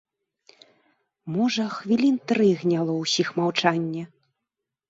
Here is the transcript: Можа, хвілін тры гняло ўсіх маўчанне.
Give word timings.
Можа, 1.35 1.67
хвілін 1.75 2.17
тры 2.31 2.49
гняло 2.63 2.97
ўсіх 3.05 3.27
маўчанне. 3.41 4.03